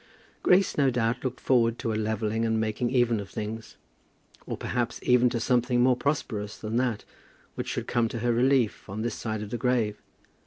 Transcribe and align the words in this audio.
Grace 0.41 0.79
no 0.79 0.89
doubt 0.89 1.23
looked 1.23 1.39
forward 1.39 1.77
to 1.77 1.93
a 1.93 1.93
levelling 1.93 2.43
and 2.43 2.59
making 2.59 2.89
even 2.89 3.19
of 3.19 3.29
things, 3.29 3.77
or 4.47 4.57
perhaps 4.57 4.99
even 5.03 5.29
to 5.29 5.39
something 5.39 5.79
more 5.79 5.95
prosperous 5.95 6.57
than 6.57 6.77
that, 6.77 7.05
which 7.53 7.67
should 7.67 7.85
come 7.85 8.07
to 8.07 8.17
her 8.17 8.33
relief 8.33 8.89
on 8.89 9.03
this 9.03 9.13
side 9.13 9.43
of 9.43 9.51
the 9.51 9.59
grave. 9.59 10.01